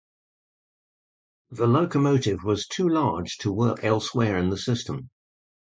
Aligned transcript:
The 1.51 1.67
locomotive 1.67 2.43
was 2.43 2.65
too 2.65 2.89
large 2.89 3.37
to 3.41 3.51
work 3.53 3.83
elsewhere 3.83 4.39
in 4.39 4.49
the 4.49 4.57
system. 4.57 5.11